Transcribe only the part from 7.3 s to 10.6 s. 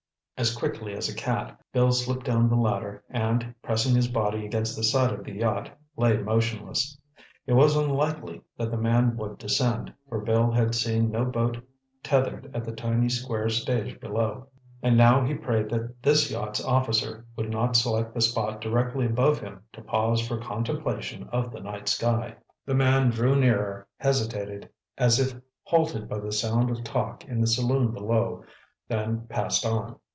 It was unlikely that the man would descend, for Bill